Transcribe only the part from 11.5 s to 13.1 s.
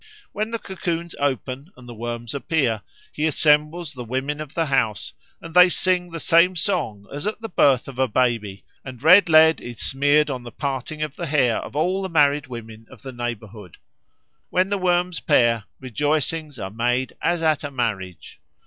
of all the married women of